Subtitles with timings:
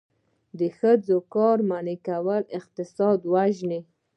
[0.59, 3.81] د ښځو کار منع کول اقتصاد وژني.